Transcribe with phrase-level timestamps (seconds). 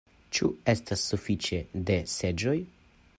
[0.37, 2.59] Ĉu estas suﬁĉe de seĝoj?